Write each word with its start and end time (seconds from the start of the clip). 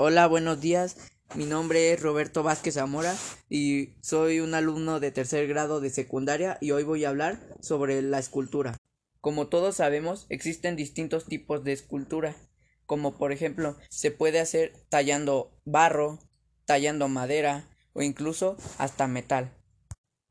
Hola, 0.00 0.28
buenos 0.28 0.60
días. 0.60 0.96
Mi 1.34 1.44
nombre 1.44 1.90
es 1.90 2.00
Roberto 2.00 2.44
Vázquez 2.44 2.74
Zamora 2.74 3.16
y 3.50 3.94
soy 4.00 4.38
un 4.38 4.54
alumno 4.54 5.00
de 5.00 5.10
tercer 5.10 5.48
grado 5.48 5.80
de 5.80 5.90
secundaria 5.90 6.56
y 6.60 6.70
hoy 6.70 6.84
voy 6.84 7.04
a 7.04 7.08
hablar 7.08 7.40
sobre 7.62 8.00
la 8.00 8.20
escultura. 8.20 8.76
Como 9.20 9.48
todos 9.48 9.74
sabemos, 9.74 10.26
existen 10.28 10.76
distintos 10.76 11.24
tipos 11.24 11.64
de 11.64 11.72
escultura, 11.72 12.36
como 12.86 13.18
por 13.18 13.32
ejemplo, 13.32 13.76
se 13.90 14.12
puede 14.12 14.38
hacer 14.38 14.72
tallando 14.88 15.50
barro, 15.64 16.20
tallando 16.64 17.08
madera 17.08 17.68
o 17.92 18.02
incluso 18.02 18.56
hasta 18.78 19.08
metal. 19.08 19.52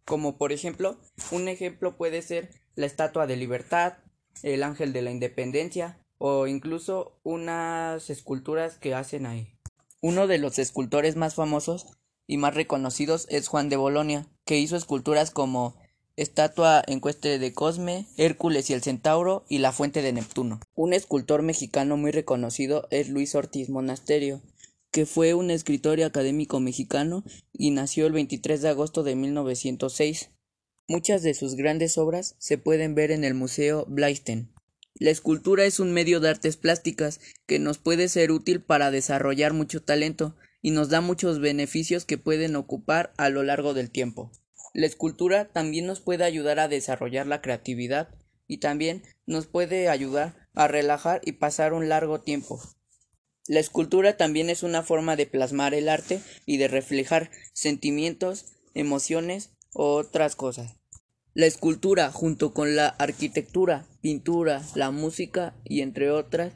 Como 0.06 0.38
por 0.38 0.54
ejemplo, 0.54 0.98
un 1.30 1.50
ejemplo 1.50 1.98
puede 1.98 2.22
ser 2.22 2.52
la 2.76 2.86
Estatua 2.86 3.28
de 3.28 3.36
Libertad, 3.36 3.98
el 4.44 4.64
Ángel 4.64 4.94
de 4.94 5.02
la 5.02 5.12
Independencia 5.12 6.00
o 6.20 6.48
incluso 6.48 7.20
unas 7.24 8.10
esculturas 8.10 8.78
que 8.78 8.96
hacen 8.96 9.26
ahí. 9.26 9.57
Uno 10.08 10.26
de 10.26 10.38
los 10.38 10.58
escultores 10.58 11.18
más 11.18 11.36
famosos 11.36 11.86
y 12.28 12.38
más 12.38 12.56
reconocidos 12.56 13.28
es 13.30 13.50
Juan 13.50 13.68
de 13.68 13.76
Bolonia, 13.76 14.26
que 14.46 14.58
hizo 14.58 14.78
esculturas 14.78 15.32
como 15.32 15.76
Estatua 16.16 16.82
Encueste 16.88 17.40
de 17.40 17.52
Cosme, 17.52 18.08
Hércules 18.16 18.70
y 18.70 18.74
el 18.74 18.82
Centauro 18.82 19.44
y 19.50 19.58
la 19.58 19.74
Fuente 19.74 20.02
de 20.02 20.14
Neptuno. 20.14 20.62
Un 20.76 20.94
escultor 20.94 21.42
mexicano 21.42 21.98
muy 21.98 22.12
reconocido 22.12 22.88
es 22.90 23.10
Luis 23.10 23.36
Ortiz 23.36 23.68
Monasterio, 23.68 24.42
que 24.92 25.06
fue 25.06 25.34
un 25.34 25.52
escritor 25.52 26.00
y 26.00 26.04
académico 26.04 26.62
mexicano 26.62 27.26
y 27.52 27.72
nació 27.72 28.08
el 28.08 28.14
23 28.14 28.62
de 28.62 28.70
agosto 28.70 29.04
de 29.04 29.18
1906. 29.18 30.30
Muchas 30.88 31.22
de 31.22 31.34
sus 31.34 31.56
grandes 31.56 31.98
obras 31.98 32.38
se 32.38 32.58
pueden 32.58 32.96
ver 32.96 33.12
en 33.12 33.26
el 33.26 33.34
Museo 33.34 33.84
Blaisten. 33.90 34.54
La 35.00 35.12
escultura 35.12 35.66
es 35.66 35.80
un 35.80 35.94
medio 35.94 36.20
de 36.20 36.30
artes 36.30 36.58
plásticas 36.58 37.20
que 37.46 37.60
nos 37.60 37.78
puede 37.78 38.08
ser 38.08 38.32
útil 38.32 38.62
para 38.62 38.90
desarrollar 38.90 39.54
mucho 39.54 39.84
talento 39.84 40.36
y 40.62 40.72
nos 40.72 40.90
da 40.90 41.02
muchos 41.02 41.40
beneficios 41.40 42.04
que 42.04 42.18
pueden 42.18 42.56
ocupar 42.56 43.14
a 43.18 43.30
lo 43.30 43.44
largo 43.44 43.76
del 43.76 43.92
tiempo. 43.92 44.32
La 44.74 44.88
escultura 44.88 45.50
también 45.50 45.86
nos 45.86 46.02
puede 46.02 46.24
ayudar 46.24 46.60
a 46.60 46.68
desarrollar 46.68 47.28
la 47.28 47.42
creatividad 47.42 48.10
y 48.48 48.58
también 48.58 49.04
nos 49.28 49.46
puede 49.46 49.88
ayudar 49.88 50.48
a 50.56 50.68
relajar 50.68 51.22
y 51.24 51.34
pasar 51.34 51.74
un 51.74 51.90
largo 51.90 52.22
tiempo. 52.22 52.60
La 53.48 53.60
escultura 53.60 54.18
también 54.18 54.50
es 54.50 54.64
una 54.64 54.82
forma 54.82 55.16
de 55.16 55.28
plasmar 55.28 55.76
el 55.76 55.90
arte 55.90 56.22
y 56.48 56.58
de 56.58 56.68
reflejar 56.68 57.30
sentimientos, 57.54 58.48
emociones 58.74 59.52
o 59.74 59.94
otras 59.94 60.36
cosas. 60.36 60.76
La 61.38 61.46
escultura, 61.46 62.12
junto 62.12 62.52
con 62.52 62.76
la 62.76 62.88
arquitectura, 62.88 63.86
pintura, 64.02 64.64
la 64.74 64.90
música 64.90 65.54
y 65.64 65.82
entre 65.82 66.10
otras, 66.10 66.54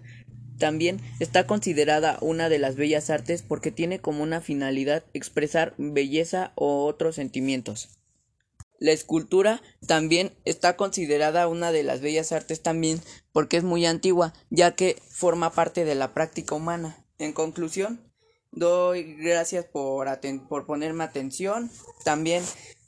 también 0.58 1.00
está 1.20 1.46
considerada 1.46 2.18
una 2.20 2.50
de 2.50 2.58
las 2.58 2.78
bellas 2.78 3.12
artes 3.12 3.44
porque 3.44 3.70
tiene 3.70 4.00
como 4.00 4.24
una 4.24 4.42
finalidad 4.42 5.04
expresar 5.14 5.76
belleza 5.78 6.52
o 6.56 6.88
otros 6.88 7.14
sentimientos. 7.14 7.90
La 8.80 8.92
escultura 8.92 9.62
también 9.86 10.34
está 10.46 10.78
considerada 10.78 11.48
una 11.48 11.72
de 11.72 11.84
las 11.84 12.02
bellas 12.02 12.32
artes 12.32 12.64
también 12.64 13.00
porque 13.34 13.58
es 13.58 13.64
muy 13.64 13.86
antigua, 13.86 14.34
ya 14.50 14.74
que 14.74 15.00
forma 15.12 15.52
parte 15.52 15.86
de 15.86 15.94
la 15.94 16.16
práctica 16.16 16.56
humana. 16.56 17.06
En 17.20 17.34
conclusión, 17.34 18.12
doy 18.52 19.14
gracias 19.14 19.64
por, 19.64 20.08
por 20.50 20.66
ponerme 20.66 21.04
atención. 21.04 21.70
También, 22.04 22.44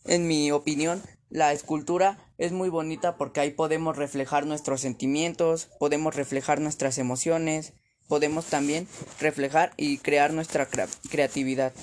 en 0.05 0.25
mi 0.25 0.51
opinión, 0.51 1.03
la 1.33 1.51
escultura 1.51 2.19
es 2.37 2.51
muy 2.51 2.69
bonita 2.69 3.17
porque 3.17 3.39
ahí 3.39 3.49
podemos 3.49 3.97
reflejar 3.97 4.45
nuestros 4.45 4.81
sentimientos, 4.81 5.67
podemos 5.79 6.15
reflejar 6.15 6.61
nuestras 6.61 6.99
emociones, 6.99 7.73
podemos 8.07 8.45
también 8.45 8.87
reflejar 9.19 9.73
y 9.75 9.97
crear 9.97 10.31
nuestra 10.31 10.67
creatividad. 11.09 11.73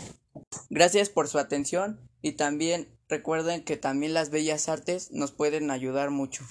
Gracias 0.69 1.09
por 1.09 1.27
su 1.27 1.41
atención 1.41 1.99
y 2.23 2.33
también 2.33 2.97
recuerden 3.09 3.65
que 3.65 3.77
también 3.77 4.15
las 4.15 4.31
bellas 4.31 4.69
artes 4.69 5.11
nos 5.11 5.33
pueden 5.33 5.73
ayudar 5.73 6.11
mucho. 6.11 6.45